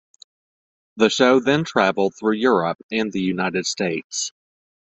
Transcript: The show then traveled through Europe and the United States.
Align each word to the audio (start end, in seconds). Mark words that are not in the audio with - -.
The 0.97 1.11
show 1.11 1.39
then 1.39 1.63
traveled 1.63 2.15
through 2.15 2.33
Europe 2.37 2.79
and 2.91 3.11
the 3.13 3.21
United 3.21 3.67
States. 3.67 4.31